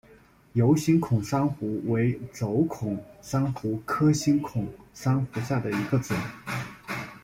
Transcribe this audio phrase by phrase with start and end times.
[0.55, 6.17] 疣星孔珊瑚为轴孔珊瑚科星孔珊瑚下的一个种。